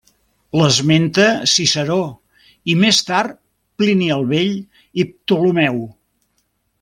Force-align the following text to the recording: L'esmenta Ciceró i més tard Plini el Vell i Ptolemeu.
L'esmenta 0.59 1.25
Ciceró 1.51 1.97
i 2.73 2.75
més 2.85 3.01
tard 3.11 3.35
Plini 3.83 4.09
el 4.19 4.25
Vell 4.35 4.53
i 5.03 5.07
Ptolemeu. 5.13 5.79